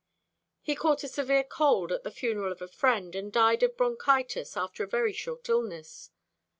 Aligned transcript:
"He 0.63 0.73
caught 0.73 1.03
a 1.03 1.07
severe 1.07 1.43
cold 1.43 1.91
at 1.91 2.03
the 2.03 2.09
funeral 2.09 2.51
of 2.51 2.59
a 2.59 2.67
friend, 2.67 3.13
and 3.13 3.31
died 3.31 3.61
of 3.61 3.77
bronchitis 3.77 4.57
after 4.57 4.83
a 4.83 4.87
very 4.87 5.13
short 5.13 5.47
illness. 5.47 6.09